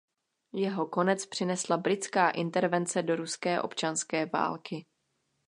Jeho 0.53 0.85
konec 0.85 1.25
přinesla 1.25 1.77
britská 1.77 2.29
intervence 2.29 3.03
do 3.03 3.15
ruské 3.15 3.61
občanské 3.61 4.25
války. 4.25 4.85